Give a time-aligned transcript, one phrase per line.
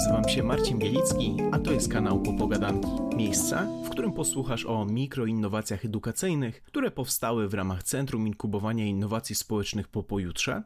[0.00, 2.88] Nazywam się Marcin Bielicki, a to jest kanał Popogadanki.
[3.16, 9.88] Miejsce, w którym posłuchasz o mikroinnowacjach edukacyjnych, które powstały w ramach Centrum Inkubowania Innowacji Społecznych
[9.88, 10.62] po pojutrze,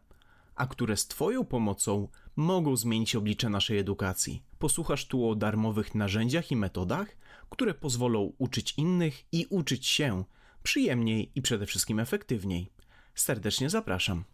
[0.54, 4.42] a które z Twoją pomocą mogą zmienić oblicze naszej edukacji.
[4.58, 7.16] Posłuchasz tu o darmowych narzędziach i metodach,
[7.50, 10.24] które pozwolą uczyć innych i uczyć się
[10.62, 12.70] przyjemniej i przede wszystkim efektywniej.
[13.14, 14.24] Serdecznie zapraszam.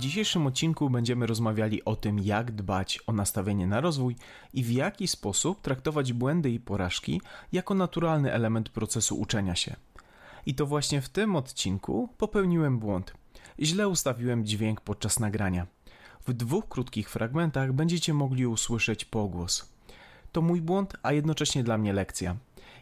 [0.00, 4.16] W dzisiejszym odcinku będziemy rozmawiali o tym, jak dbać o nastawienie na rozwój
[4.54, 7.20] i w jaki sposób traktować błędy i porażki
[7.52, 9.76] jako naturalny element procesu uczenia się.
[10.46, 13.14] I to właśnie w tym odcinku popełniłem błąd.
[13.58, 15.66] Źle ustawiłem dźwięk podczas nagrania.
[16.26, 19.74] W dwóch krótkich fragmentach będziecie mogli usłyszeć pogłos.
[20.32, 22.36] To mój błąd, a jednocześnie dla mnie lekcja.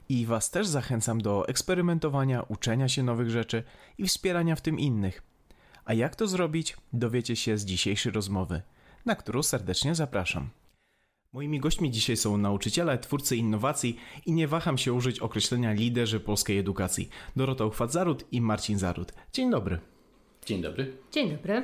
[0.08, 3.62] I Was też zachęcam do eksperymentowania, uczenia się nowych rzeczy
[3.98, 5.27] i wspierania w tym innych.
[5.88, 8.62] A jak to zrobić, dowiecie się z dzisiejszej rozmowy,
[9.06, 10.48] na którą serdecznie zapraszam.
[11.32, 16.58] Moimi gośćmi dzisiaj są nauczyciele, twórcy innowacji i nie waham się użyć określenia liderzy polskiej
[16.58, 17.08] edukacji.
[17.36, 19.12] Dorota Uchwat-Zaród i Marcin Zaród.
[19.32, 19.78] Dzień dobry.
[20.46, 20.96] Dzień dobry.
[21.12, 21.62] Dzień dobry.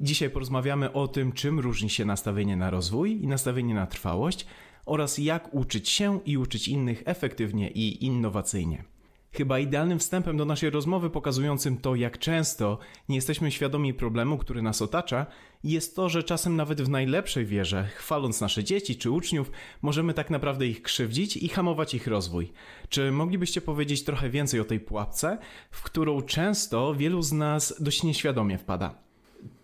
[0.00, 4.46] Dzisiaj porozmawiamy o tym, czym różni się nastawienie na rozwój i nastawienie na trwałość
[4.86, 8.84] oraz jak uczyć się i uczyć innych efektywnie i innowacyjnie.
[9.32, 14.62] Chyba idealnym wstępem do naszej rozmowy pokazującym to, jak często nie jesteśmy świadomi problemu, który
[14.62, 15.26] nas otacza,
[15.64, 19.50] jest to, że czasem nawet w najlepszej wierze, chwaląc nasze dzieci czy uczniów,
[19.82, 22.52] możemy tak naprawdę ich krzywdzić i hamować ich rozwój.
[22.88, 25.38] Czy moglibyście powiedzieć trochę więcej o tej pułapce,
[25.70, 28.94] w którą często wielu z nas dość nieświadomie wpada?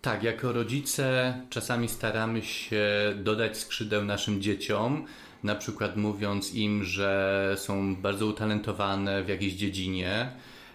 [0.01, 2.85] Tak, jako rodzice czasami staramy się
[3.23, 5.05] dodać skrzydeł naszym dzieciom,
[5.45, 10.31] na przykład mówiąc im, że są bardzo utalentowane w jakiejś dziedzinie,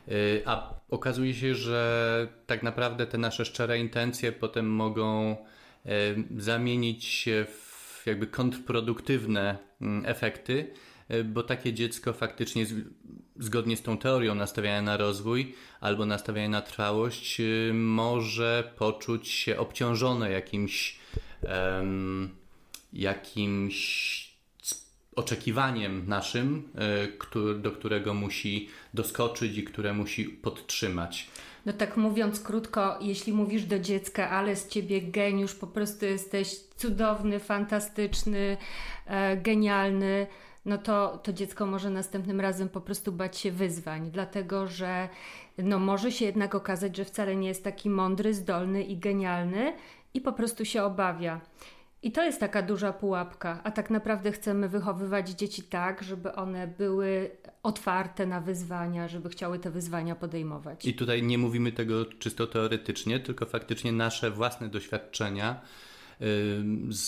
[0.09, 5.37] y, a okazuje się, że tak naprawdę te nasze szczere intencje potem mogą
[5.87, 5.89] y,
[6.43, 10.75] zamienić się w jakby kontrproduktywne mm, efekty,
[11.11, 12.67] y, bo takie dziecko faktycznie
[13.39, 17.41] zgodnie z tą teorią nastawiania na rozwój albo nastawiania na trwałość
[17.73, 21.01] może poczuć się obciążone jakimś
[21.43, 22.31] um,
[22.93, 24.30] jakimś
[25.21, 26.69] oczekiwaniem naszym,
[27.35, 31.31] e, do którego musi doskoczyć i które musi podtrzymać.
[31.67, 36.57] No tak mówiąc krótko, jeśli mówisz do dziecka, ale z ciebie geniusz, po prostu jesteś
[36.77, 38.57] cudowny, fantastyczny,
[39.07, 40.27] e, genialny,
[40.65, 45.09] no to, to dziecko może następnym razem po prostu bać się wyzwań, dlatego że
[45.59, 49.73] no może się jednak okazać, że wcale nie jest taki mądry, zdolny i genialny
[50.15, 51.41] i po prostu się obawia.
[52.03, 56.67] I to jest taka duża pułapka, a tak naprawdę chcemy wychowywać dzieci tak, żeby one
[56.67, 57.31] były
[57.63, 60.87] otwarte na wyzwania, żeby chciały te wyzwania podejmować.
[60.87, 65.61] I tutaj nie mówimy tego czysto teoretycznie, tylko faktycznie nasze własne doświadczenia
[66.91, 67.01] z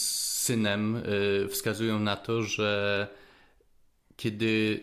[0.43, 0.97] synem
[1.45, 3.09] y, wskazują na to, że
[4.17, 4.81] kiedy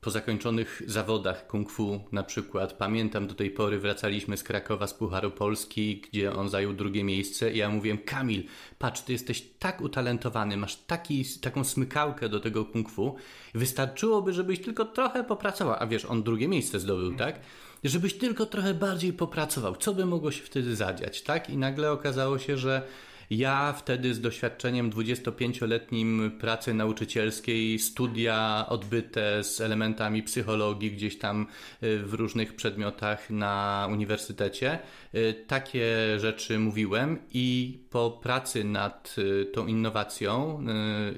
[0.00, 4.94] po zakończonych zawodach kung fu na przykład, pamiętam do tej pory wracaliśmy z Krakowa z
[4.94, 8.44] Pucharu Polski, gdzie on zajął drugie miejsce i ja mówiłem, Kamil,
[8.78, 13.16] patrz, ty jesteś tak utalentowany, masz taki, taką smykałkę do tego kung fu,
[13.54, 17.40] wystarczyłoby, żebyś tylko trochę popracował, a wiesz, on drugie miejsce zdobył, tak?
[17.84, 21.50] Żebyś tylko trochę bardziej popracował, co by mogło się wtedy zadziać, tak?
[21.50, 22.82] I nagle okazało się, że
[23.30, 31.46] ja wtedy z doświadczeniem 25-letnim pracy nauczycielskiej, studia odbyte z elementami psychologii gdzieś tam
[31.82, 34.78] y, w różnych przedmiotach na uniwersytecie,
[35.14, 35.86] y, takie
[36.18, 40.64] rzeczy mówiłem i po pracy nad y, tą innowacją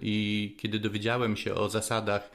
[0.03, 2.31] i kiedy dowiedziałem się o zasadach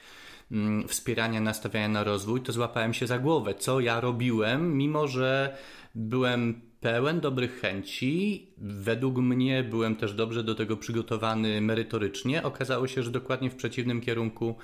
[0.52, 5.58] mm, wspierania, nastawiania na rozwój, to złapałem się za głowę, co ja robiłem, mimo że
[5.96, 8.48] byłem pełen dobrych chęci.
[8.58, 12.44] Według mnie byłem też dobrze do tego przygotowany merytorycznie.
[12.44, 14.56] Okazało się, że dokładnie w przeciwnym kierunku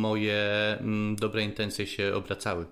[0.00, 0.42] moje
[0.80, 2.66] mm, dobre intencje się obracały.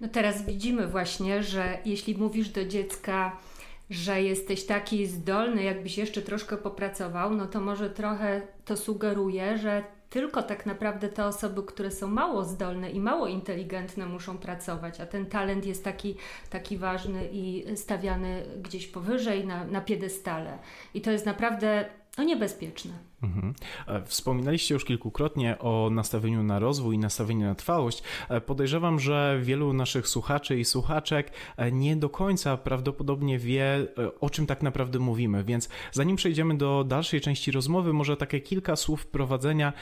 [0.00, 3.36] No teraz widzimy właśnie, że jeśli mówisz do dziecka,
[3.90, 9.84] że jesteś taki zdolny, jakbyś jeszcze troszkę popracował, no to może trochę to sugeruje, że
[10.10, 15.06] tylko tak naprawdę te osoby, które są mało zdolne i mało inteligentne, muszą pracować, a
[15.06, 16.16] ten talent jest taki,
[16.50, 20.58] taki ważny i stawiany gdzieś powyżej na, na piedestale.
[20.94, 21.84] I to jest naprawdę
[22.18, 22.92] no niebezpieczne.
[23.22, 23.54] Mhm.
[23.86, 28.02] E, wspominaliście już kilkukrotnie o nastawieniu na rozwój i nastawieniu na trwałość.
[28.28, 33.86] E, podejrzewam, że wielu naszych słuchaczy i słuchaczek e, nie do końca prawdopodobnie wie,
[34.20, 38.76] o czym tak naprawdę mówimy, więc zanim przejdziemy do dalszej części rozmowy, może takie kilka
[38.76, 39.72] słów wprowadzenia,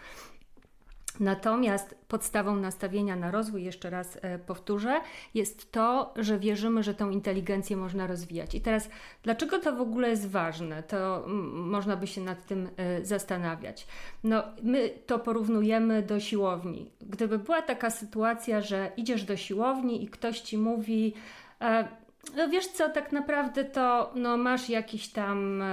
[1.19, 5.01] Natomiast podstawą nastawienia na rozwój, jeszcze raz e, powtórzę,
[5.33, 8.55] jest to, że wierzymy, że tą inteligencję można rozwijać.
[8.55, 8.89] I teraz,
[9.23, 10.83] dlaczego to w ogóle jest ważne?
[10.83, 13.87] To można by się nad tym e, zastanawiać.
[14.23, 16.91] No, my to porównujemy do siłowni.
[17.01, 21.13] Gdyby była taka sytuacja, że idziesz do siłowni i ktoś ci mówi,
[21.61, 21.87] e,
[22.35, 25.63] no wiesz co, tak naprawdę to no, masz jakiś tam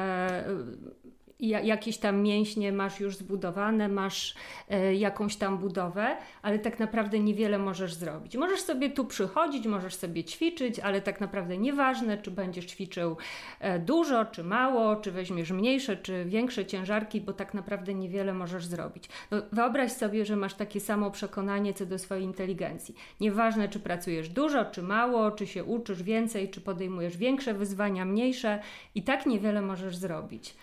[1.48, 4.34] jakieś tam mięśnie masz już zbudowane, masz
[4.68, 8.36] e, jakąś tam budowę, ale tak naprawdę niewiele możesz zrobić.
[8.36, 13.16] Możesz sobie tu przychodzić, możesz sobie ćwiczyć, ale tak naprawdę nieważne, czy będziesz ćwiczył
[13.60, 18.64] e, dużo, czy mało, czy weźmiesz mniejsze, czy większe ciężarki, bo tak naprawdę niewiele możesz
[18.64, 19.08] zrobić.
[19.30, 22.94] No, wyobraź sobie, że masz takie samo przekonanie co do swojej inteligencji.
[23.20, 28.60] Nieważne, czy pracujesz dużo, czy mało, czy się uczysz więcej, czy podejmujesz większe wyzwania, mniejsze,
[28.94, 30.54] i tak niewiele możesz zrobić.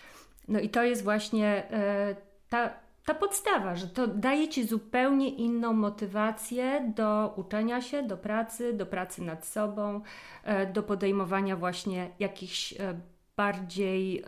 [0.50, 2.16] No i to jest właśnie e,
[2.48, 2.70] ta,
[3.04, 8.86] ta podstawa, że to daje ci zupełnie inną motywację do uczenia się, do pracy, do
[8.86, 10.00] pracy nad sobą,
[10.44, 13.00] e, do podejmowania właśnie jakichś e,
[13.36, 14.24] bardziej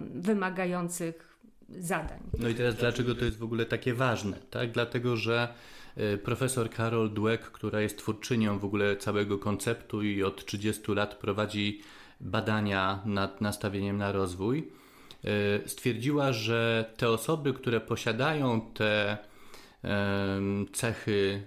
[0.00, 1.38] wymagających
[1.68, 2.18] zadań.
[2.38, 4.36] No i teraz dlaczego to jest w ogóle takie ważne?
[4.50, 4.70] Tak?
[4.70, 5.54] Dlatego, że
[6.24, 11.80] profesor Carol Dweck, która jest twórczynią w ogóle całego konceptu i od 30 lat prowadzi
[12.20, 14.72] badania nad nastawieniem na rozwój,
[15.66, 19.18] stwierdziła, że te osoby, które posiadają te
[20.72, 21.42] cechy,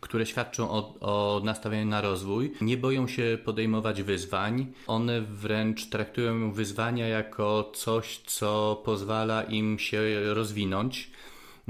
[0.00, 4.66] które świadczą o, o nastawieniu na rozwój, nie boją się podejmować wyzwań.
[4.86, 10.00] One wręcz traktują wyzwania jako coś, co pozwala im się
[10.34, 11.10] rozwinąć.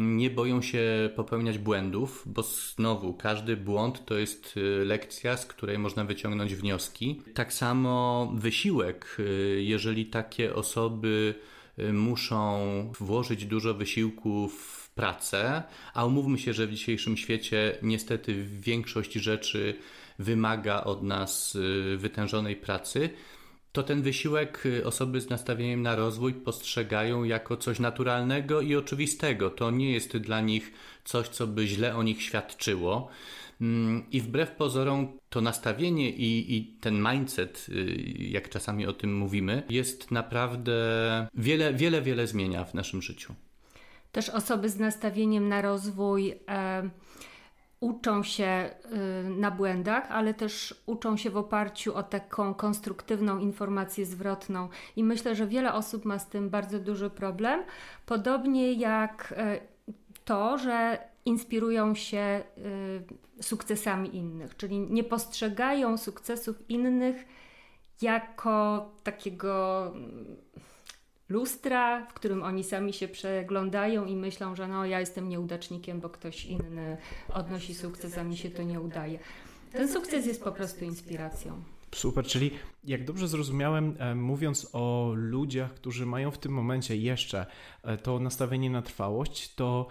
[0.00, 5.78] Nie boją się popełniać błędów, bo znowu każdy błąd to jest y, lekcja, z której
[5.78, 7.22] można wyciągnąć wnioski.
[7.34, 11.34] Tak samo wysiłek, y, jeżeli takie osoby
[11.78, 15.62] Y, muszą włożyć dużo wysiłku w pracę,
[15.94, 19.74] a umówmy się, że w dzisiejszym świecie niestety większość rzeczy
[20.18, 21.58] wymaga od nas
[21.96, 23.10] wytężonej pracy,
[23.72, 29.50] to ten wysiłek y, osoby z nastawieniem na rozwój postrzegają jako coś naturalnego i oczywistego.
[29.50, 30.72] To nie jest dla nich
[31.04, 33.08] coś, co by źle o nich świadczyło.
[33.60, 39.16] Mm, I wbrew pozorom to nastawienie i, i, ten mindset, y, jak czasami o tym
[39.16, 40.72] mówimy, jest naprawdę
[41.34, 43.34] wiele, wiele, wiele zmienia w naszym życiu.
[44.12, 46.34] Też osoby z nastawieniem na rozwój
[47.80, 48.70] uczą się e,
[49.22, 54.68] na błędach, ale też uczą się w oparciu o taką konstruktywną informację zwrotną.
[54.96, 57.62] I myślę, że wiele osób ma z tym bardzo duży problem.
[58.06, 59.60] Podobnie jak e,
[60.24, 62.42] to, że inspirują się
[63.38, 67.24] y, sukcesami innych, czyli nie postrzegają sukcesów innych
[68.02, 69.84] jako takiego
[71.30, 76.08] lustra, w którym oni sami się przeglądają i myślą, że no ja jestem nieudacznikiem, bo
[76.08, 76.96] ktoś inny
[77.34, 79.18] odnosi sukces, a mi się to nie udaje.
[79.72, 81.62] Ten sukces jest po prostu inspiracją.
[81.94, 82.50] Super, czyli
[82.84, 87.46] jak dobrze zrozumiałem, e, mówiąc o ludziach, którzy mają w tym momencie jeszcze
[87.82, 89.86] e, to nastawienie na trwałość, to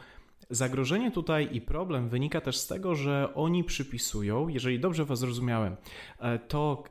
[0.51, 5.75] Zagrożenie tutaj i problem wynika też z tego, że oni przypisują, jeżeli dobrze Was zrozumiałem,
[6.19, 6.83] e, to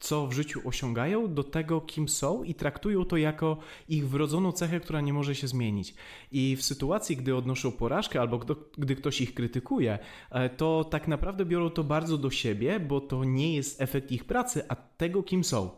[0.00, 3.56] co w życiu osiągają do tego, kim są i traktują to jako
[3.88, 5.94] ich wrodzoną cechę, która nie może się zmienić.
[6.32, 8.40] I w sytuacji, gdy odnoszą porażkę albo
[8.78, 9.98] gdy ktoś ich krytykuje,
[10.30, 14.24] e, to tak naprawdę biorą to bardzo do siebie, bo to nie jest efekt ich
[14.24, 15.70] pracy, a tego, kim są.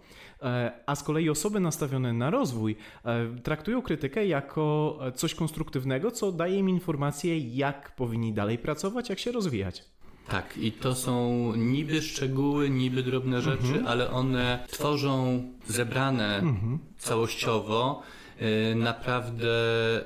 [0.43, 6.33] E, a z kolei osoby nastawione na rozwój e, traktują krytykę jako coś konstruktywnego, co
[6.33, 9.85] daje im informację, jak powinni dalej pracować, jak się rozwijać.
[10.29, 13.87] Tak, i to są niby szczegóły, niby drobne rzeczy, mhm.
[13.87, 16.79] ale one tworzą zebrane mhm.
[16.99, 18.03] całościowo
[18.43, 19.55] Y, naprawdę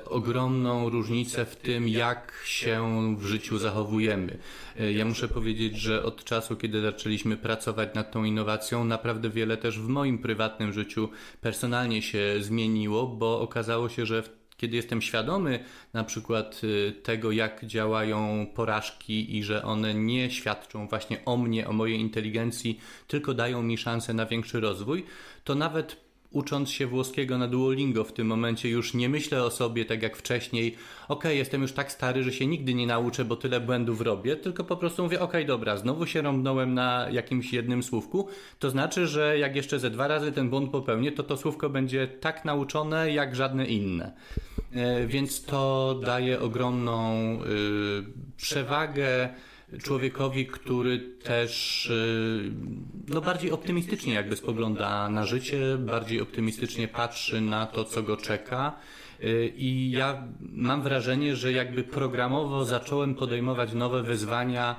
[0.05, 4.37] ogromną różnicę w tym, jak się w życiu zachowujemy.
[4.79, 9.57] Y, ja muszę powiedzieć, że od czasu, kiedy zaczęliśmy pracować nad tą innowacją, naprawdę wiele
[9.57, 11.09] też w moim prywatnym życiu
[11.41, 14.23] personalnie się zmieniło, bo okazało się, że
[14.57, 20.87] kiedy jestem świadomy na przykład y, tego, jak działają porażki i że one nie świadczą
[20.87, 25.05] właśnie o mnie, o mojej inteligencji, tylko dają mi szansę na większy rozwój,
[25.43, 29.85] to nawet ucząc się włoskiego na Duolingo w tym momencie już nie myślę o sobie
[29.85, 30.75] tak jak wcześniej,
[31.07, 34.63] ok, jestem już tak stary, że się nigdy nie nauczę, bo tyle błędów robię, tylko
[34.63, 38.27] po prostu mówię, ok, dobra, znowu się rąbnąłem na jakimś jednym słówku,
[38.59, 42.07] to znaczy, że jak jeszcze ze dwa razy ten błąd popełnię, to to słówko będzie
[42.07, 44.11] tak nauczone jak żadne inne.
[44.73, 47.47] E, więc to daje ogromną y,
[48.37, 49.29] przewagę
[49.83, 52.51] człowiekowi, który też y,
[53.07, 58.79] no, bardziej optymistycznie jakby spogląda na życie, bardziej optymistycznie patrzy na to, co go czeka.
[59.23, 64.75] Y, I ja mam wrażenie, że jakby programowo zacząłem podejmować nowe wyzwania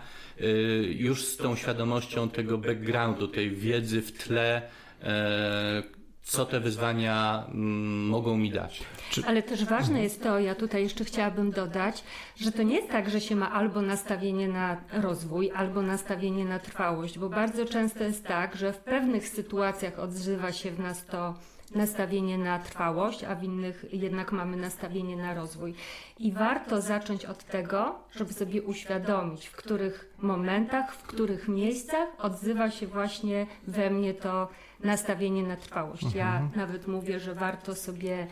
[0.88, 4.62] już z tą świadomością tego backgroundu, tej wiedzy w tle,
[5.02, 5.82] e,
[6.28, 8.82] co te wyzwania mm, mogą mi dać.
[9.10, 9.22] Czy...
[9.26, 12.04] Ale też ważne jest to, ja tutaj jeszcze chciałabym dodać,
[12.36, 16.58] że to nie jest tak, że się ma albo nastawienie na rozwój, albo nastawienie na
[16.58, 21.34] trwałość, bo bardzo często jest tak, że w pewnych sytuacjach odzywa się w nas to
[21.70, 25.74] nastawienie na trwałość, a w innych jednak mamy nastawienie na rozwój.
[26.18, 32.70] I warto zacząć od tego, żeby sobie uświadomić, w których momentach, w których miejscach odzywa
[32.70, 34.48] się właśnie we mnie to
[34.84, 36.14] nastawienie na trwałość.
[36.14, 36.50] Ja mhm.
[36.56, 38.26] nawet mówię, że warto sobie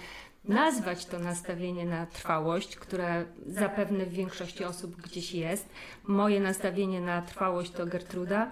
[0.48, 5.68] nazwać to nastawienie na trwałość, które zapewne w większości osób gdzieś jest.
[6.06, 8.50] Moje nastawienie na trwałość to Gertruda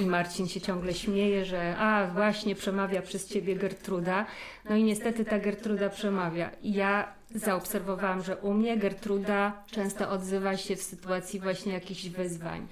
[0.00, 4.26] i Marcin się ciągle śmieje, że a właśnie przemawia przez ciebie Gertruda.
[4.70, 6.50] No i niestety ta Gertruda przemawia.
[6.62, 12.68] I ja zaobserwowałam, że u mnie Gertruda często odzywa się w sytuacji właśnie jakichś wyzwań.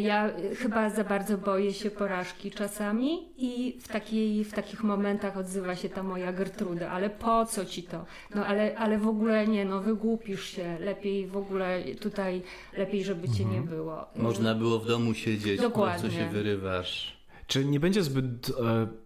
[0.00, 5.76] Ja chyba za bardzo boję się porażki czasami i w, takiej, w takich momentach odzywa
[5.76, 8.04] się ta moja Gertruda, ale po co ci to?
[8.34, 12.42] No ale, ale w ogóle nie, no wygłupisz się, lepiej w ogóle tutaj,
[12.76, 13.76] lepiej żeby cię nie mhm.
[13.76, 14.06] było.
[14.16, 16.02] Można było w domu siedzieć, Dokładnie.
[16.02, 17.19] po co się wyrywasz?
[17.50, 18.52] Czy nie będzie zbyt e,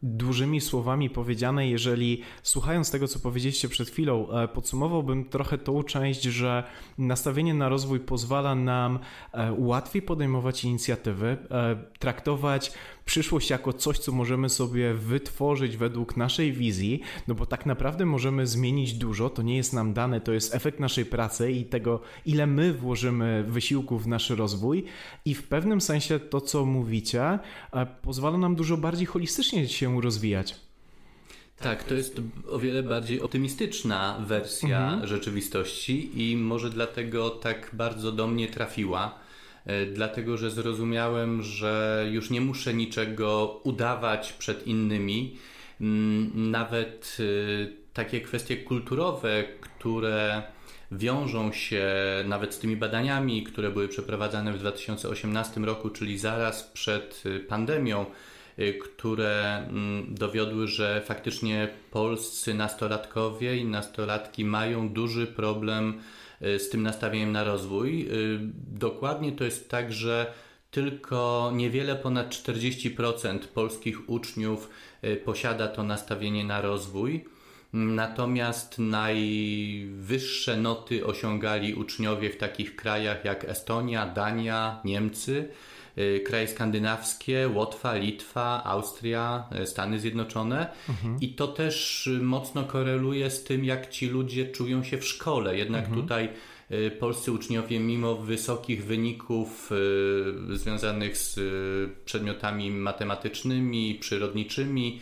[0.02, 6.22] dużymi słowami powiedziane, jeżeli słuchając tego, co powiedzieliście przed chwilą, e, podsumowałbym trochę tą część,
[6.22, 6.64] że
[6.98, 8.98] nastawienie na rozwój pozwala nam
[9.32, 12.72] e, łatwiej podejmować inicjatywy, e, traktować
[13.04, 18.46] przyszłość jako coś, co możemy sobie wytworzyć według naszej wizji, no bo tak naprawdę możemy
[18.46, 22.46] zmienić dużo, to nie jest nam dane, to jest efekt naszej pracy i tego, ile
[22.46, 24.84] my włożymy wysiłku w nasz rozwój
[25.24, 27.38] i w pewnym sensie to, co mówicie,
[27.72, 30.56] e, pozwala nam dużo bardziej holistycznie się rozwijać.
[31.60, 32.20] Tak, to jest
[32.50, 35.06] o wiele bardziej optymistyczna wersja mhm.
[35.06, 39.23] rzeczywistości i może dlatego tak bardzo do mnie trafiła
[39.92, 45.36] dlatego że zrozumiałem, że już nie muszę niczego udawać przed innymi.
[45.80, 50.42] Mm, nawet e, takie kwestie kulturowe, które
[50.92, 51.94] wiążą się
[52.24, 58.06] nawet z tymi badaniami, które były przeprowadzane w 2018 roku, czyli zaraz przed e, pandemią,
[58.82, 66.82] które mm, dowiodły, że faktycznie polscy nastolatkowie i nastolatki mają duży problem Y, z tym
[66.82, 68.02] nastawieniem na rozwój.
[68.02, 68.38] Y,
[68.78, 70.32] dokładnie to jest tak, że
[70.70, 74.70] tylko niewiele ponad 40% polskich uczniów
[75.04, 77.24] y, posiada to nastawienie na rozwój.
[77.72, 85.48] Natomiast najwyższe noty osiągali uczniowie w takich krajach jak Estonia, Dania, Niemcy.
[85.98, 91.20] Y, kraje skandynawskie, Łotwa, Litwa, Austria, y, Stany Zjednoczone mhm.
[91.20, 95.56] i to też mocno koreluje z tym, jak ci ludzie czują się w szkole.
[95.56, 96.02] Jednak mhm.
[96.02, 96.28] tutaj
[96.70, 99.70] y, polscy uczniowie, mimo wysokich wyników
[100.52, 101.40] związanych z
[102.04, 105.00] przedmiotami matematycznymi, przyrodniczymi,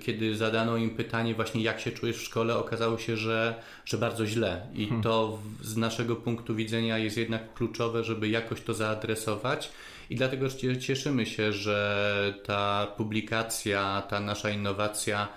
[0.00, 3.54] kiedy zadano im pytanie właśnie jak się czujesz w szkole, okazało się, że,
[3.84, 5.02] że bardzo źle i hmm.
[5.02, 9.70] to z naszego punktu widzenia jest jednak kluczowe, żeby jakoś to zaadresować
[10.10, 10.46] i dlatego
[10.80, 15.28] cieszymy się, że ta publikacja, ta nasza innowacja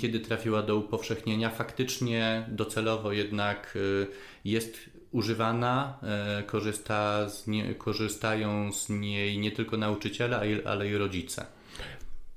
[0.00, 4.06] kiedy trafiła do upowszechnienia, faktycznie docelowo jednak yy,
[4.44, 4.78] jest
[5.12, 5.98] używana,
[6.36, 11.46] yy, korzysta z nie, korzystają z niej nie tylko nauczyciele, ale i rodzice.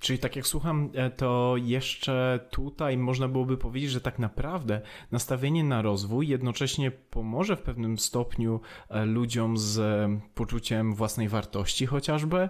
[0.05, 4.81] Czyli tak jak słucham, e, to jeszcze tutaj można byłoby powiedzieć, że tak naprawdę
[5.11, 11.85] nastawienie na rozwój jednocześnie pomoże w pewnym stopniu e, ludziom z e, poczuciem własnej wartości
[11.85, 12.49] chociażby.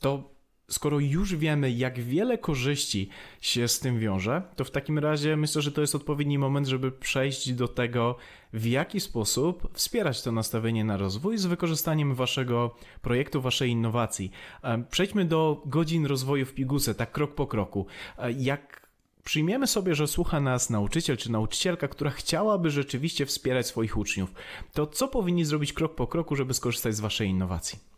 [0.00, 0.35] To
[0.68, 3.08] skoro już wiemy, jak wiele korzyści
[3.40, 6.92] się z tym wiąże, to w takim razie myślę, że to jest odpowiedni moment, żeby
[6.92, 8.16] przejść do tego,
[8.52, 14.30] w jaki sposób wspierać to nastawienie na rozwój z wykorzystaniem waszego projektu, waszej innowacji.
[14.62, 17.86] E, przejdźmy do godzin rozwoju w Piguce, tak krok po kroku.
[18.18, 18.86] E, jak
[19.24, 24.34] Przyjmiemy sobie, że słucha nas nauczyciel czy nauczycielka, która chciałaby rzeczywiście wspierać swoich uczniów.
[24.72, 27.95] To co powinni zrobić krok po kroku, żeby skorzystać z Waszej innowacji?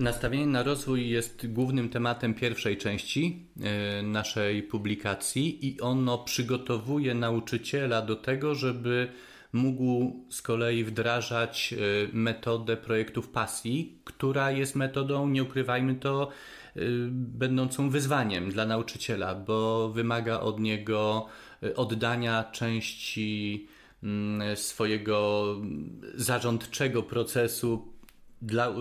[0.00, 8.02] Nastawienie na rozwój jest głównym tematem pierwszej części e, naszej publikacji i ono przygotowuje nauczyciela
[8.02, 9.08] do tego, żeby
[9.52, 11.76] mógł z kolei wdrażać e,
[12.12, 16.28] metodę projektów pasji, która jest metodą, nie ukrywajmy to,
[16.76, 16.80] e,
[17.10, 21.26] będącą wyzwaniem dla nauczyciela, bo wymaga od niego
[21.76, 23.68] oddania części
[24.02, 25.46] mm, swojego
[26.14, 27.99] zarządczego procesu
[28.42, 28.72] dla y,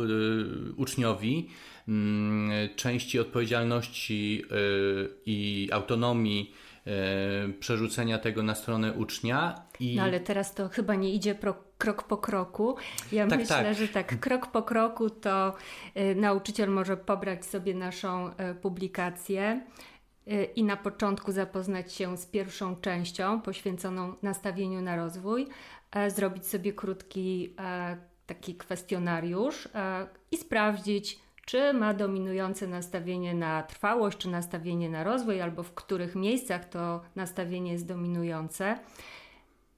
[0.78, 1.50] uczniowi
[1.88, 6.54] y, części odpowiedzialności y, i autonomii
[7.48, 9.62] y, przerzucenia tego na stronę ucznia.
[9.80, 9.96] I...
[9.96, 12.76] No ale teraz to chyba nie idzie pro, krok po kroku.
[13.12, 13.78] Ja tak, myślę, tak.
[13.78, 15.56] że tak, krok po kroku to
[16.16, 19.62] nauczyciel może pobrać sobie naszą publikację
[20.56, 25.48] i na początku zapoznać się z pierwszą częścią poświęconą nastawieniu na rozwój,
[26.08, 27.56] zrobić sobie krótki
[28.30, 35.42] taki kwestionariusz e, i sprawdzić, czy ma dominujące nastawienie na trwałość, czy nastawienie na rozwój,
[35.42, 38.80] albo w których miejscach to nastawienie jest dominujące.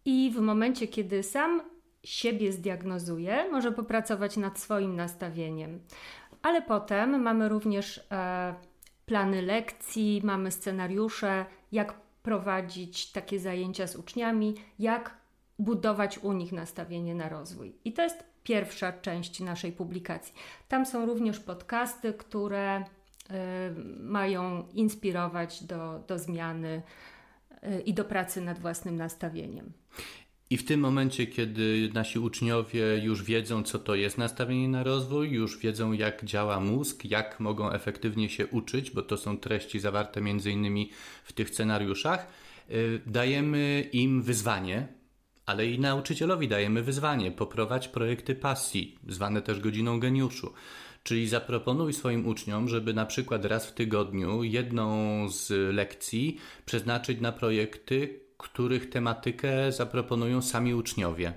[0.05, 1.61] I w momencie, kiedy sam
[2.03, 5.79] siebie zdiagnozuje, może popracować nad swoim nastawieniem.
[6.41, 8.55] Ale potem mamy też e,
[9.05, 11.93] plany lekcji, mamy scenariusze, jak
[12.23, 15.20] prowadzić takie zajęcia z uczniami, jak
[15.61, 17.75] budować u nich nastawienie na rozwój.
[17.85, 20.33] I to jest pierwsza część naszej publikacji.
[20.67, 22.83] Tam są również podcasty, które y,
[23.99, 26.81] mają inspirować do, do zmiany
[27.63, 29.73] y, i do pracy nad własnym nastawieniem.
[30.49, 35.31] I w tym momencie, kiedy nasi uczniowie już wiedzą, co to jest nastawienie na rozwój,
[35.31, 40.21] już wiedzą, jak działa mózg, jak mogą efektywnie się uczyć, bo to są treści zawarte
[40.21, 40.89] między innymi
[41.23, 42.27] w tych scenariuszach,
[42.71, 45.00] y, dajemy im wyzwanie,
[45.51, 50.53] ale i nauczycielowi dajemy wyzwanie: poprowadź projekty pasji, zwane też godziną geniuszu.
[51.03, 54.89] Czyli zaproponuj swoim uczniom, żeby na przykład raz w tygodniu jedną
[55.29, 61.33] z lekcji przeznaczyć na projekty, których tematykę zaproponują sami uczniowie.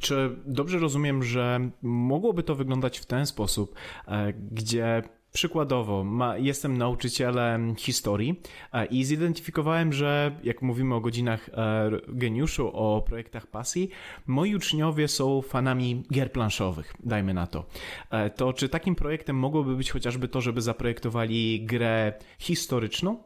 [0.00, 3.74] Czy dobrze rozumiem, że mogłoby to wyglądać w ten sposób,
[4.08, 5.02] e, gdzie
[5.38, 8.40] Przykładowo, ma, jestem nauczycielem historii
[8.72, 13.90] e, i zidentyfikowałem, że jak mówimy o godzinach e, geniuszu, o projektach pasji,
[14.26, 17.64] moi uczniowie są fanami gier planszowych, dajmy na to.
[18.10, 23.22] E, to czy takim projektem mogłoby być chociażby to, żeby zaprojektowali grę historyczną?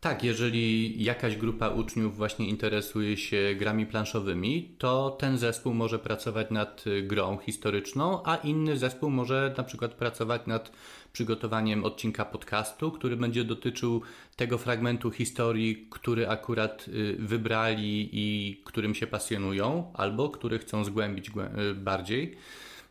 [0.00, 6.50] Tak, jeżeli jakaś grupa uczniów właśnie interesuje się grami planszowymi, to ten zespół może pracować
[6.50, 10.72] nad grą historyczną, a inny zespół może na przykład pracować nad
[11.12, 14.02] przygotowaniem odcinka podcastu, który będzie dotyczył
[14.36, 21.28] tego fragmentu historii, który akurat y, wybrali i którym się pasjonują, albo który chcą zgłębić
[21.28, 22.36] y, bardziej.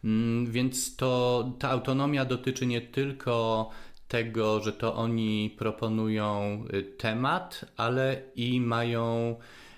[0.03, 3.69] Mm, więc to ta autonomia dotyczy nie tylko
[4.07, 9.35] tego, że to oni proponują y, temat, ale i mają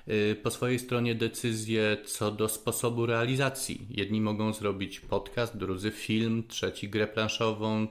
[0.10, 3.88] Y, po swojej stronie decyzje co do sposobu realizacji.
[3.90, 7.88] Jedni mogą zrobić podcast, drudzy film, trzeci grę planszową,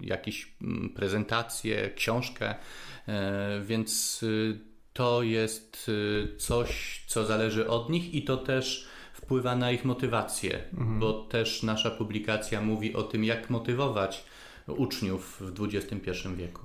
[0.00, 2.54] jakąś mm, prezentację, książkę,
[3.08, 4.58] e, więc y,
[4.92, 5.90] to jest
[6.38, 11.00] coś, co zależy od nich i to też wpływa na ich motywację, mhm.
[11.00, 14.24] bo też nasza publikacja mówi o tym, jak motywować
[14.72, 16.62] uczniów w XXI wieku.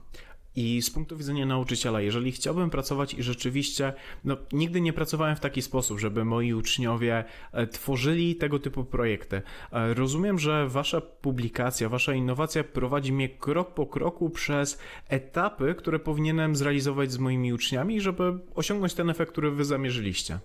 [0.56, 5.40] I z punktu widzenia nauczyciela, jeżeli chciałbym pracować i rzeczywiście, no nigdy nie pracowałem w
[5.40, 9.42] taki sposób, żeby moi uczniowie e, tworzyli tego typu projekty.
[9.72, 16.00] E, rozumiem, że wasza publikacja, wasza innowacja prowadzi mnie krok po kroku przez etapy, które
[16.00, 18.24] powinienem zrealizować z moimi uczniami, żeby
[18.56, 20.40] osiągnąć ten efekt, który wy zamierzyliście.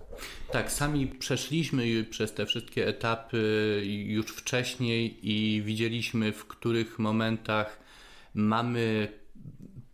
[0.52, 7.78] Tak, sami przeszliśmy przez te wszystkie etapy już wcześniej i widzieliśmy, w których momentach
[8.34, 9.08] mamy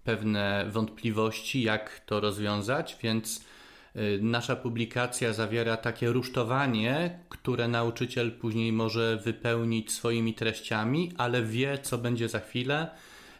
[0.05, 3.45] pewne wątpliwości, jak to rozwiązać, więc
[3.97, 11.79] y, nasza publikacja zawiera takie rusztowanie, które nauczyciel później może wypełnić swoimi treściami, ale wie,
[11.83, 12.91] co będzie za chwilę.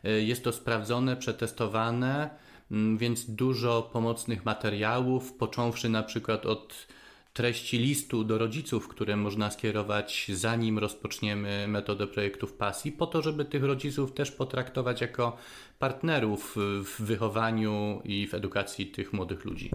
[0.05, 2.31] Y, jest to sprawdzone, przetestowane,
[2.71, 6.87] mm, więc dużo pomocnych materiałów, począwszy na przykład od
[7.35, 13.45] treści listu do rodziców, które można skierować zanim rozpoczniemy metodę projektów pasji, po to, żeby
[13.45, 15.37] tych rodziców też potraktować jako
[15.79, 19.71] partnerów w wychowaniu i w edukacji tych młodych ludzi.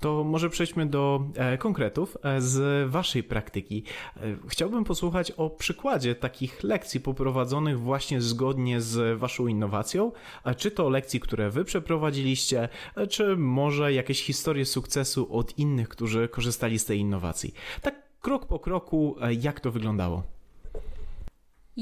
[0.00, 3.84] To może przejdźmy do e, konkretów e, z Waszej praktyki.
[4.16, 10.12] E, chciałbym posłuchać o przykładzie takich lekcji poprowadzonych właśnie zgodnie z Waszą innowacją.
[10.56, 12.68] Czy to lekcji, które Wy przeprowadziliście,
[13.10, 17.54] czy może jakieś historie sukcesu od innych, którzy korzystali z tej innowacji.
[17.82, 20.39] Tak krok po kroku, jak to wyglądało?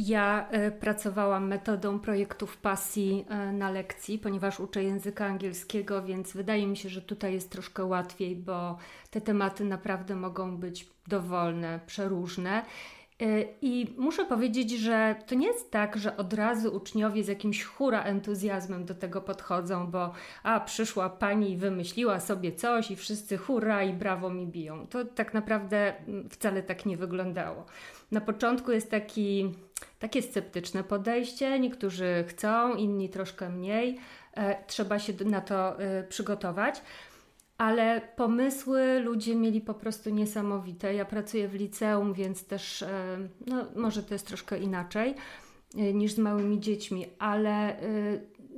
[0.07, 6.67] Ja e, pracowałam metodą projektów pasji e, na lekcji, ponieważ uczę języka angielskiego, więc wydaje
[6.67, 8.79] mi się, że tutaj jest troszkę łatwiej, bo
[9.11, 12.63] te tematy naprawdę mogą być dowolne, przeróżne.
[13.23, 17.65] E, I muszę powiedzieć, że to nie jest tak, że od razu uczniowie z jakimś
[17.65, 23.37] hura entuzjazmem do tego podchodzą, bo a przyszła pani i wymyśliła sobie coś i wszyscy
[23.37, 24.87] hura i brawo mi biją.
[24.87, 27.67] To tak naprawdę mm, wcale tak nie wyglądało.
[28.11, 29.55] Na początku jest taki,
[29.99, 33.99] takie sceptyczne podejście, niektórzy chcą, inni troszkę mniej.
[34.35, 36.83] E, trzeba się na to e, przygotować
[37.59, 40.95] ale pomysły ludzie mieli po prostu niesamowite.
[40.95, 45.15] Ja pracuję w liceum, więc też e, no, może to jest troszkę inaczej
[45.75, 47.77] niż z małymi dziećmi, ale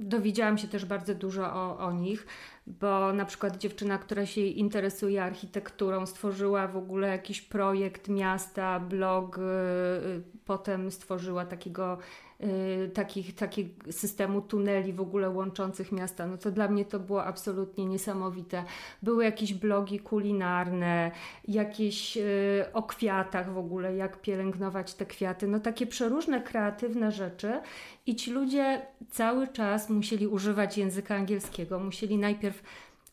[0.00, 2.26] dowiedziałam się też bardzo dużo o, o nich,
[2.66, 9.40] bo na przykład dziewczyna, która się interesuje architekturą, stworzyła w ogóle jakiś projekt miasta, blog,
[10.44, 12.29] potem stworzyła takiego Y,
[12.94, 17.86] takich, takich systemu tuneli w ogóle łączących miasta, no to dla mnie to było absolutnie
[17.86, 18.64] niesamowite.
[19.02, 21.10] Były jakieś blogi kulinarne,
[21.48, 27.60] jakieś y, o kwiatach w ogóle, jak pielęgnować te kwiaty, no takie przeróżne kreatywne rzeczy.
[28.06, 32.62] I ci ludzie cały czas musieli używać języka angielskiego, musieli najpierw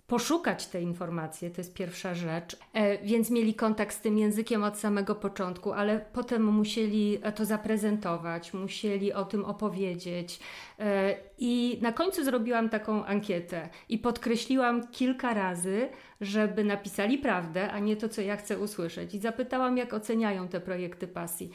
[0.07, 2.57] poszukać te informacje, to jest pierwsza rzecz.
[2.73, 8.53] E, więc mieli kontakt z tym językiem od samego początku, ale potem musieli to zaprezentować,
[8.53, 10.39] musieli o tym opowiedzieć.
[10.79, 15.89] E, I na końcu zrobiłam taką ankietę i podkreśliłam kilka razy,
[16.21, 19.15] żeby napisali prawdę, a nie to, co ja chcę usłyszeć.
[19.15, 21.51] I zapytałam, jak oceniają te projekty pasji.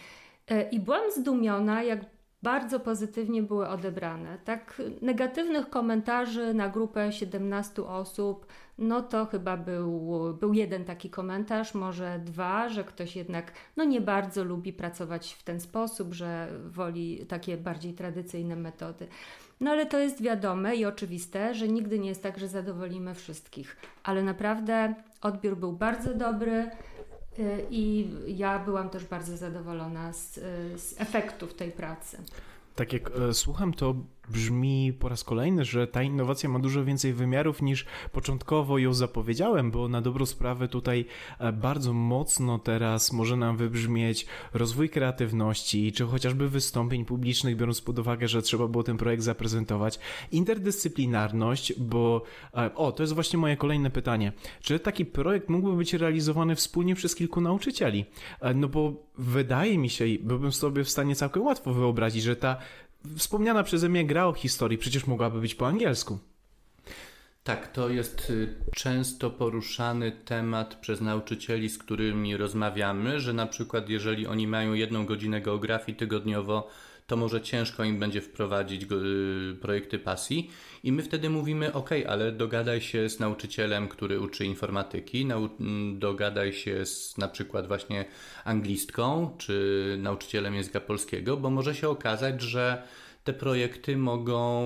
[0.49, 2.01] E, I byłam zdumiona, jak
[2.43, 4.39] bardzo pozytywnie były odebrane.
[4.45, 8.47] Tak, negatywnych komentarzy na grupę 17 osób,
[8.79, 14.01] no to chyba był, był jeden taki komentarz, może dwa, że ktoś jednak no nie
[14.01, 19.09] bardzo lubi pracować w ten sposób, że woli takie bardziej tradycyjne metody.
[19.61, 23.77] No ale to jest wiadome i oczywiste, że nigdy nie jest tak, że zadowolimy wszystkich.
[24.03, 26.71] Ale naprawdę odbiór był bardzo dobry.
[27.39, 32.19] Y, I ja byłam też bardzo zadowolona z, y, z efektów tej pracy.
[32.75, 33.95] Tak jak e, słucham, to
[34.29, 39.71] brzmi po raz kolejny, że ta innowacja ma dużo więcej wymiarów niż początkowo ją zapowiedziałem,
[39.71, 41.05] bo na dobrą sprawę tutaj
[41.39, 47.99] e, bardzo mocno teraz może nam wybrzmieć rozwój kreatywności, czy chociażby wystąpień publicznych, biorąc pod
[47.99, 49.99] uwagę, że trzeba było ten projekt zaprezentować,
[50.33, 52.23] interdyscyplinarność, bo
[52.55, 54.33] e, o, to jest właśnie moje kolejne pytanie.
[54.61, 58.05] Czy taki projekt mógłby być realizowany wspólnie przez kilku nauczycieli?
[58.41, 62.57] E, no bo wydaje mi się, byłbym sobie w stanie całkiem łatwo wyobrazić, że ta
[63.17, 66.19] Wspomniana przeze mnie gra o historii przecież mogłaby być po angielsku.
[67.45, 73.89] Tak, to jest y, często poruszany temat przez nauczycieli, z którymi rozmawiamy, że na przykład
[73.89, 76.69] jeżeli oni mają jedną godzinę geografii tygodniowo,
[77.13, 80.51] to może ciężko im będzie wprowadzić y, projekty pasji.
[80.83, 85.29] I my wtedy mówimy: OK, ale dogadaj się z nauczycielem, który uczy informatyki,
[85.61, 88.05] mm, dogadaj się z na przykład właśnie
[88.45, 92.83] anglistką czy nauczycielem języka polskiego, bo może się okazać, że
[93.25, 94.63] te projekty mogą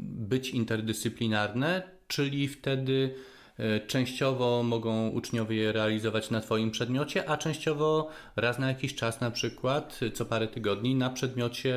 [0.00, 3.14] być interdyscyplinarne, czyli wtedy
[3.86, 9.30] częściowo mogą uczniowie je realizować na Twoim przedmiocie, a częściowo raz na jakiś czas, na
[9.30, 11.76] przykład co parę tygodni, na przedmiocie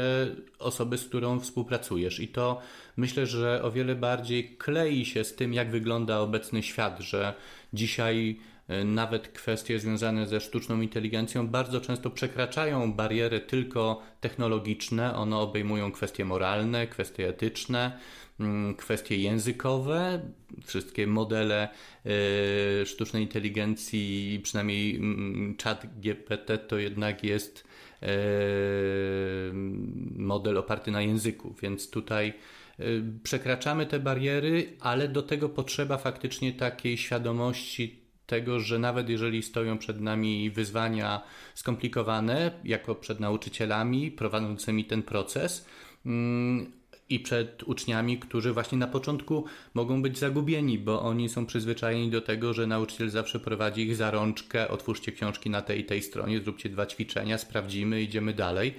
[0.60, 2.20] osoby, z którą współpracujesz.
[2.20, 2.62] I to
[2.98, 7.34] myślę, że o wiele bardziej klei się z tym, jak wygląda obecny świat, że
[7.74, 8.55] dzisiaj e,
[8.86, 16.26] nawet kwestie związane ze sztuczną inteligencją bardzo często przekraczają bariery tylko technologiczne, one obejmują kwestie
[16.26, 18.00] moralne, kwestie etyczne
[18.40, 20.22] Mm, kwestie językowe,
[20.66, 21.70] wszystkie modele
[22.06, 27.68] e, sztucznej inteligencji, przynajmniej mm, chat GPT to jednak jest
[28.02, 28.08] e,
[30.16, 32.34] model oparty na języku, więc tutaj
[32.80, 32.84] e,
[33.24, 39.78] przekraczamy te bariery, ale do tego potrzeba faktycznie takiej świadomości tego, że nawet jeżeli stoją
[39.78, 41.22] przed nami wyzwania
[41.56, 45.66] skomplikowane, jako przed nauczycielami prowadzącymi ten proces,
[46.06, 46.72] mm,
[47.10, 52.22] i przed uczniami, którzy właśnie na początku mogą być zagubieni, bo oni są przyzwyczajeni do
[52.22, 56.40] tego, że nauczyciel zawsze prowadzi ich za rączkę, otwórzcie książki na tej i tej stronie,
[56.40, 58.74] zróbcie dwa ćwiczenia, sprawdzimy, idziemy dalej.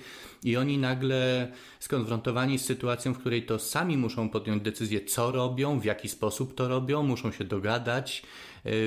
[0.45, 5.81] I oni nagle skonfrontowani z sytuacją, w której to sami muszą podjąć decyzję, co robią,
[5.81, 8.23] w jaki sposób to robią, muszą się dogadać,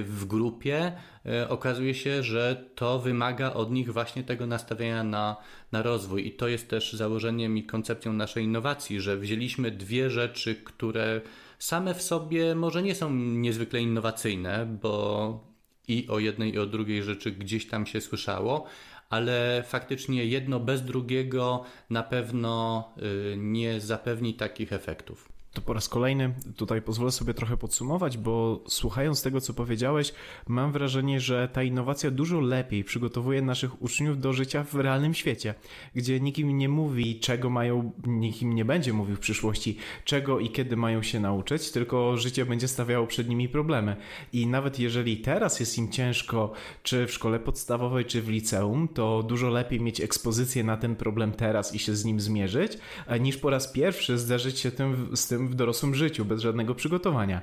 [0.04, 0.92] w grupie,
[1.26, 5.38] y, okazuje się, że to wymaga od nich właśnie tego nastawienia na,
[5.72, 6.28] na rozwój.
[6.28, 11.22] I to jest też założeniem i koncepcją naszej innowacji, że wzięliśmy dwie rzeczy, które
[11.60, 15.50] same w sobie może nie są niezwykle innowacyjne, bo
[15.88, 18.66] i o jednej, i o drugiej rzeczy gdzieś tam się słyszało,
[19.10, 22.84] ale faktycznie jedno bez drugiego na pewno
[23.34, 25.39] y, nie zapewni takich efektów.
[25.54, 30.14] To po raz kolejny tutaj pozwolę sobie trochę podsumować, bo słuchając tego, co powiedziałeś,
[30.48, 35.54] mam wrażenie, że ta innowacja dużo lepiej przygotowuje naszych uczniów do życia w realnym świecie,
[35.96, 40.40] gdzie nikt im nie mówi, czego mają, nikt im nie będzie mówił w przyszłości, czego
[40.40, 43.96] i kiedy mają się nauczyć, tylko życie będzie stawiało przed nimi problemy.
[44.34, 46.52] I nawet jeżeli teraz jest im ciężko,
[46.84, 51.32] czy w szkole podstawowej, czy w liceum, to dużo lepiej mieć ekspozycję na ten problem
[51.32, 52.78] teraz i się z nim zmierzyć,
[53.20, 57.42] niż po raz pierwszy zderzyć się tym, z tym w dorosłym życiu, bez żadnego przygotowania.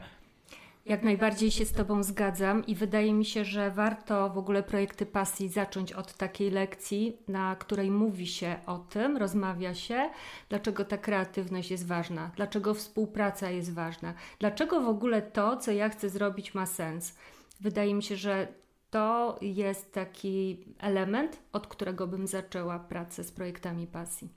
[0.86, 5.06] Jak najbardziej się z Tobą zgadzam i wydaje mi się, że warto w ogóle projekty
[5.06, 10.10] pasji zacząć od takiej lekcji, na której mówi się o tym, rozmawia się,
[10.48, 15.88] dlaczego ta kreatywność jest ważna, dlaczego współpraca jest ważna, dlaczego w ogóle to, co ja
[15.88, 17.14] chcę zrobić, ma sens.
[17.60, 18.48] Wydaje mi się, że
[18.90, 24.28] to jest taki element, od którego bym zaczęła pracę z projektami pasji.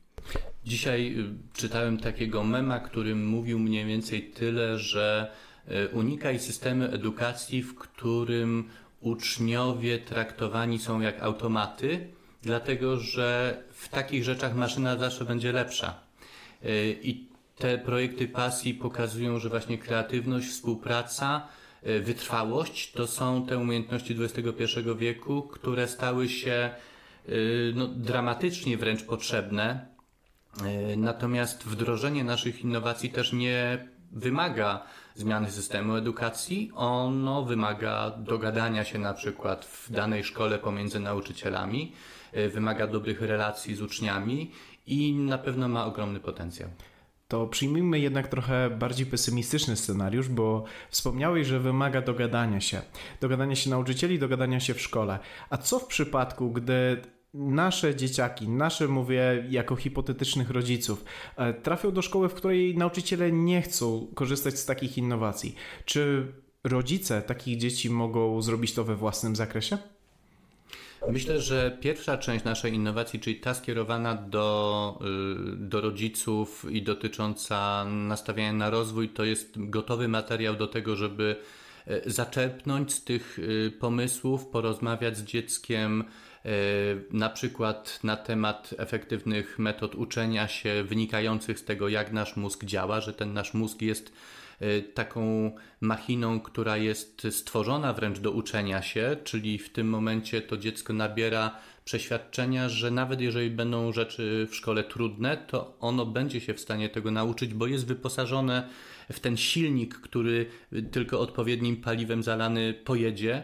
[0.69, 5.31] Dzisiaj y, czytałem takiego mema, którym mówił mniej więcej tyle, że
[5.71, 8.69] y, unikaj systemu edukacji, w którym
[9.01, 12.07] uczniowie traktowani są jak automaty,
[12.41, 15.99] dlatego że w takich rzeczach maszyna zawsze będzie lepsza.
[16.65, 17.27] Y, I
[17.57, 21.47] te projekty pasji pokazują, że właśnie kreatywność, współpraca,
[22.01, 26.69] wytrwałość to są te umiejętności XXI wieku, które stały się
[27.75, 29.85] no, dramatycznie wręcz potrzebne
[30.97, 34.83] natomiast wdrożenie naszych innowacji też nie wymaga
[35.15, 41.91] zmiany systemu edukacji, ono wymaga dogadania się na przykład w danej szkole pomiędzy nauczycielami,
[42.31, 44.51] e, wymaga dobrych relacji z uczniami
[44.87, 46.69] i na pewno ma ogromny potencjał.
[47.27, 52.81] To przyjmijmy jednak trochę bardziej pesymistyczny scenariusz, bo wspomniałeś, że wymaga dogadania się.
[53.21, 55.19] Dogadania się nauczycieli, dogadania się w szkole.
[55.49, 57.01] A co w przypadku, gdy
[57.33, 63.61] nasze dzieciaki, nasze mówię jako hipotetycznych rodziców, e, trafią do szkoły, w której nauczyciele nie
[63.61, 65.55] chcą korzystać z takich innowacji.
[65.85, 66.27] Czy
[66.63, 69.77] rodzice takich dzieci mogą zrobić to we własnym zakresie?
[71.07, 74.99] Myślę, że pierwsza część naszej innowacji, czyli ta skierowana do,
[75.53, 81.35] y, do rodziców i dotycząca nastawiania na rozwój, to jest gotowy materiał do tego, żeby
[81.87, 86.03] e, zaczerpnąć z tych y, pomysłów, porozmawiać z dzieckiem,
[87.11, 93.01] na przykład na temat efektywnych metod uczenia się wynikających z tego, jak nasz mózg działa,
[93.01, 94.13] że ten nasz mózg jest
[94.59, 100.57] e, taką machiną, która jest stworzona wręcz do uczenia się, czyli w tym momencie to
[100.57, 106.53] dziecko nabiera przeświadczenia, że nawet jeżeli będą rzeczy w szkole trudne, to ono będzie się
[106.53, 108.69] w stanie tego nauczyć, bo jest wyposażone
[109.11, 110.45] w ten silnik, który
[110.91, 113.43] tylko odpowiednim paliwem zalany pojedzie.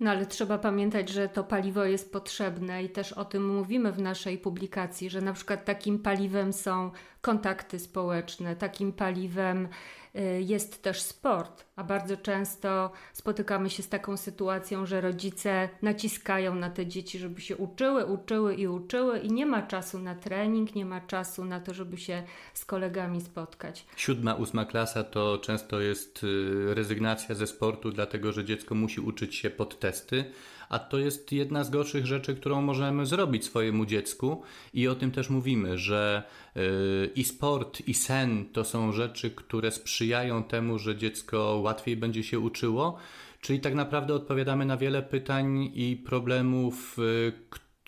[0.00, 3.98] No ale trzeba pamiętać, że to paliwo jest potrzebne i też o tym mówimy w
[3.98, 9.68] naszej publikacji, że na przykład takim paliwem są kontakty społeczne, takim paliwem
[10.16, 16.54] Y, jest też sport, a bardzo często spotykamy się z taką sytuacją, że rodzice naciskają
[16.54, 20.74] na te dzieci, żeby się uczyły, uczyły i uczyły, i nie ma czasu na trening,
[20.74, 22.22] nie ma czasu na to, żeby się
[22.54, 23.86] z kolegami spotkać.
[23.96, 29.34] Siódma, ósma klasa to często jest y, rezygnacja ze sportu, dlatego że dziecko musi uczyć
[29.34, 30.24] się pod testy
[30.68, 34.42] a to jest jedna z gorszych rzeczy, którą możemy zrobić swojemu dziecku
[34.74, 36.22] i o tym też mówimy, że
[36.54, 42.22] yy, i sport, i sen to są rzeczy, które sprzyjają temu, że dziecko łatwiej będzie
[42.22, 42.96] się uczyło,
[43.40, 47.32] czyli tak naprawdę odpowiadamy na wiele pytań i problemów, yy,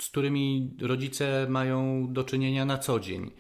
[0.01, 3.31] z którymi rodzice mają do czynienia na co dzień.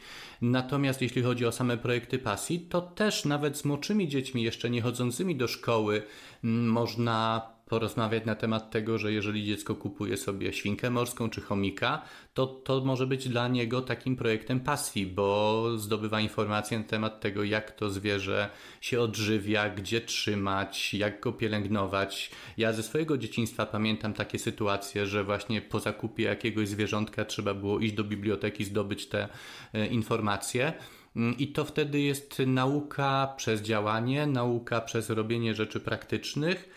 [0.42, 4.82] Natomiast jeśli chodzi o same projekty pasji, to też nawet z młodszymi dziećmi, jeszcze nie
[4.82, 6.02] chodzącymi do szkoły,
[6.42, 12.02] można porozmawiać na temat tego, że jeżeli dziecko kupuje sobie świnkę morską czy chomika,
[12.34, 17.44] to to może być dla niego takim projektem pasji, bo zdobywa informacje na temat tego,
[17.44, 18.50] jak to zwierzę
[18.80, 22.30] się odżywia, gdzie trzymać, jak go pielęgnować.
[22.56, 27.80] Ja ze swojego dzieciństwa pamiętam takie sytuacje, że właśnie po zakupie jakiegoś zwierzątka trzeba było
[27.80, 29.28] iść do biblioteki, zdobyć te
[29.72, 30.72] e, informacje.
[31.16, 36.68] Mm, I to wtedy jest nauka przez działanie, nauka przez robienie rzeczy praktycznych,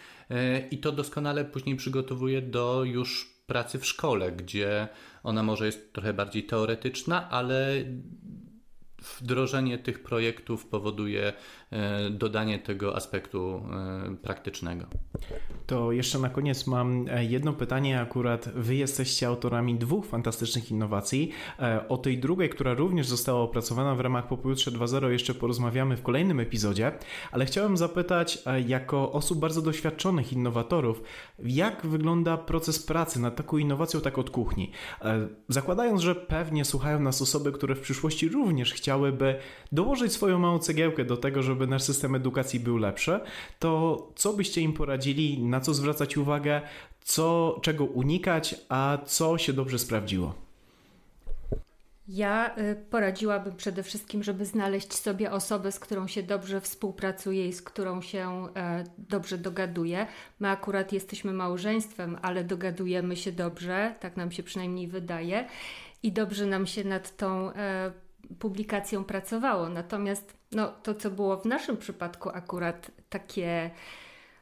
[0.72, 4.88] i to doskonale później przygotowuje do już pracy w szkole, gdzie
[5.24, 7.84] ona może jest trochę bardziej teoretyczna, ale
[9.20, 11.34] wdrożenie tych projektów powoduje e,
[12.12, 13.64] dodanie tego aspektu
[14.12, 14.86] e, praktycznego.
[15.68, 18.02] To jeszcze na koniec mam e, jedno pytanie.
[18.02, 21.32] Akurat Wy jesteście autorami dwóch fantastycznych innowacji.
[21.90, 26.40] O tej drugiej, która również została opracowana w ramach Popojutrze 2.0, jeszcze porozmawiamy w kolejnym
[26.40, 26.92] epizodzie,
[27.32, 31.04] ale chciałem zapytać, jako osób bardzo doświadczonych innowatorów,
[31.40, 34.72] jak wygląda proces pracy nad taką innowacją, tak od kuchni?
[35.50, 39.36] Zakładając, że pewnie słuchają nas osoby, które w przyszłości również chciały chciałyby
[39.72, 43.20] dołożyć swoją małą cegiełkę do tego, żeby nasz system edukacji był lepszy,
[43.60, 46.62] to co byście im poradzili, na co zwracać uwagę,
[47.04, 50.34] co, czego unikać, a co się dobrze sprawdziło?
[52.08, 57.54] Ja y, poradziłabym przede wszystkim, żeby znaleźć sobie osobę, z którą się dobrze współpracuje i
[57.54, 60.08] z którą się e, dobrze dogaduje.
[60.40, 65.48] My akurat jesteśmy małżeństwem, ale dogadujemy się dobrze, tak nam się przynajmniej wydaje,
[66.04, 67.92] i dobrze nam się nad tą e,
[68.40, 69.70] publikacją pracowało.
[69.70, 73.72] Natomiast no, to, co było w naszym przypadku akurat takie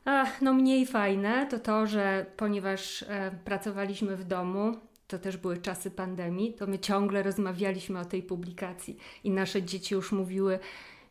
[0.05, 5.57] ach, no mniej fajne, to to, że ponieważ e, pracowaliśmy w domu, to też były
[5.57, 10.59] czasy pandemii, to my ciągle rozmawialiśmy o tej publikacji i nasze dzieci już mówiły,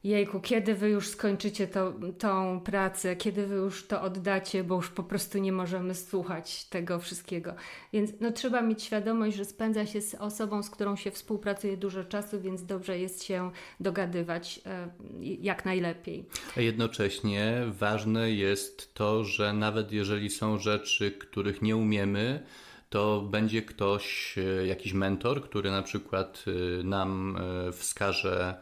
[0.05, 4.91] jejku, kiedy wy już skończycie to, tą pracę, kiedy wy już to oddacie, bo już
[4.91, 7.55] po prostu nie możemy słuchać tego wszystkiego.
[7.93, 12.05] Więc no, trzeba mieć świadomość, że spędza się z osobą, z którą się współpracuje dużo
[12.05, 14.89] czasu, więc dobrze jest się dogadywać e,
[15.21, 16.25] jak najlepiej.
[16.57, 22.47] A jednocześnie ważne jest to, że nawet jeżeli są rzeczy, których nie umiemy,
[22.91, 27.39] to będzie ktoś, e, jakiś mentor, który na przykład e, nam
[27.73, 28.61] wskaże,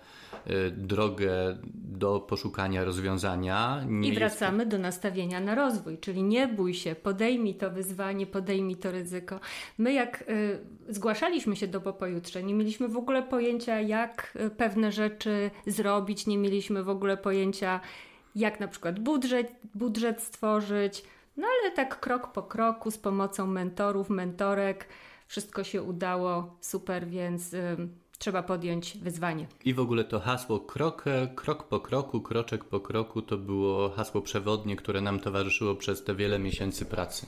[0.73, 3.85] drogę do poszukania rozwiązania.
[3.87, 4.71] Nie I wracamy jest...
[4.71, 9.41] do nastawienia na rozwój, czyli nie bój się, podejmij to wyzwanie, podejmij to ryzyko.
[9.79, 10.59] My jak y,
[10.89, 16.39] zgłaszaliśmy się do Popojutrze, nie mieliśmy w ogóle pojęcia, jak y, pewne rzeczy zrobić, nie
[16.39, 17.81] mieliśmy w ogóle pojęcia,
[18.35, 21.05] jak na przykład budżet, budżet stworzyć,
[21.37, 24.89] no ale tak krok po kroku z pomocą mentorów, mentorek,
[25.27, 27.55] wszystko się udało, super, więc...
[28.19, 29.47] Trzeba podjąć wyzwanie.
[29.65, 34.23] I w ogóle to hasło krok, krok po kroku, kroczek po kroku to było hasło
[34.23, 37.27] przewodnie, które nam towarzyszyło przez te wiele miesięcy pracy.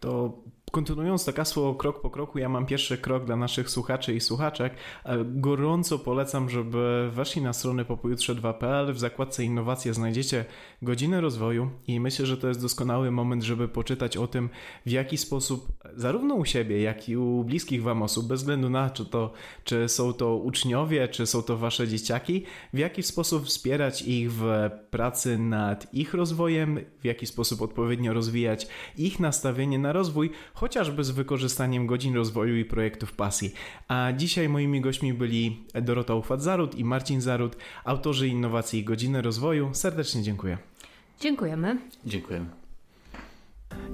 [0.00, 0.32] To
[0.70, 4.74] Kontynuując to hasło krok po kroku, ja mam pierwszy krok dla naszych słuchaczy i słuchaczek.
[5.04, 8.92] E, gorąco polecam, żeby weszli na stronę popojutrze2.pl.
[8.92, 10.44] W zakładce innowacje znajdziecie
[10.82, 14.48] godzinę rozwoju i myślę, że to jest doskonały moment, żeby poczytać o tym,
[14.86, 18.90] w jaki sposób zarówno u siebie, jak i u bliskich wam osób, bez względu na
[18.90, 19.32] czy to,
[19.64, 24.70] czy są to uczniowie, czy są to wasze dzieciaki, w jaki sposób wspierać ich w
[24.90, 30.30] pracy nad ich rozwojem, w jaki sposób odpowiednio rozwijać ich nastawienie na rozwój,
[30.60, 33.54] chociażby z wykorzystaniem godzin rozwoju i projektów pasji.
[33.88, 39.70] A dzisiaj moimi gośćmi byli Dorota Ufat-Zarut i Marcin Zarut, autorzy innowacji i godziny rozwoju.
[39.72, 40.58] Serdecznie dziękuję.
[41.20, 41.78] Dziękujemy.
[42.06, 42.59] Dziękujemy.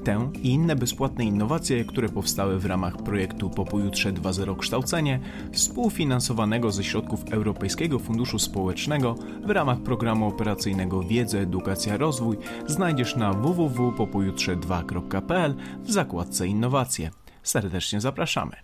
[0.07, 5.21] Tę i inne bezpłatne innowacje, które powstały w ramach projektu Po Pojutrze 2.0 Kształcenie,
[5.53, 9.15] współfinansowanego ze środków Europejskiego Funduszu Społecznego
[9.47, 12.37] w ramach programu operacyjnego Wiedza, Edukacja, Rozwój,
[12.67, 17.11] znajdziesz na www.popojutrze2.pl w zakładce Innowacje.
[17.43, 18.57] Serdecznie zapraszamy.